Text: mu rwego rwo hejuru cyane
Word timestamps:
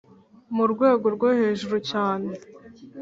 mu 0.55 0.65
rwego 0.71 1.05
rwo 1.15 1.27
hejuru 1.39 1.75
cyane 1.89 2.29